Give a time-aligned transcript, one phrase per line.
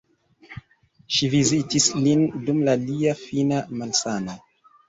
[1.17, 4.39] Ŝi vizitis lin dum lia fina malsano.